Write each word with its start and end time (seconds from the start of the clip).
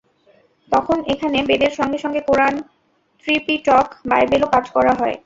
তখন 0.71 0.97
এখানে 1.07 1.37
বেদের 1.49 1.71
সঙ্গে 1.71 1.97
সঙ্গে 1.97 2.21
কোরআন, 2.21 2.53
ত্রিপিটক, 3.23 3.87
বাইবেলও 4.05 4.47
পাঠ 4.53 4.65
করা 4.75 4.93
হয়। 4.93 5.15